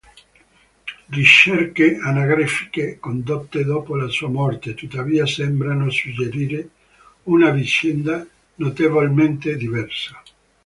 [1.11, 6.67] Ricerche anagrafiche condotte dopo la sua morte, tuttavia, sembrano suggerire
[7.25, 8.25] una vicenda
[8.55, 10.19] notevolmente diversa.